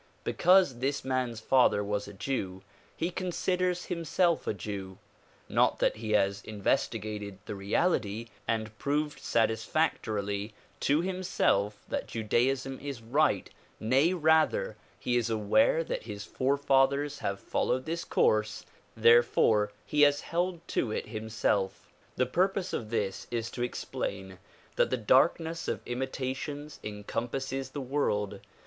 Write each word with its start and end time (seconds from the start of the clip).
Because 0.23 0.79
this 0.79 1.05
man's 1.05 1.39
father 1.39 1.83
was 1.83 2.07
a 2.07 2.13
Jew 2.13 2.63
he 2.97 3.11
considers 3.11 3.85
himself 3.85 4.47
a 4.47 4.53
Jew; 4.55 4.97
not 5.47 5.77
that 5.77 5.97
he 5.97 6.13
has 6.13 6.41
investigated 6.41 7.37
the 7.45 7.53
reality 7.53 8.25
and 8.47 8.75
proved 8.79 9.19
satisfactorily 9.19 10.55
to 10.79 11.01
himself 11.01 11.85
that 11.87 12.07
Judaism 12.07 12.79
is 12.79 12.99
right; 13.03 13.47
nay, 13.79 14.11
rather, 14.11 14.75
he 14.99 15.17
is 15.17 15.29
aware 15.29 15.83
that 15.83 16.01
his 16.01 16.23
forefathers 16.25 17.19
have 17.19 17.39
followed 17.39 17.85
this 17.85 18.03
course, 18.03 18.65
therefore 18.97 19.71
he 19.85 20.01
has 20.01 20.21
held 20.21 20.67
to 20.69 20.91
it 20.91 21.09
himself. 21.09 21.91
The 22.15 22.25
purpose 22.25 22.73
of 22.73 22.89
this 22.89 23.27
is 23.29 23.51
to 23.51 23.61
explain 23.61 24.39
that 24.77 24.89
the 24.89 24.97
darkness 24.97 25.67
of 25.67 25.79
imitations 25.85 26.79
encompasses 26.83 27.69
the 27.69 27.81
world. 27.81 28.39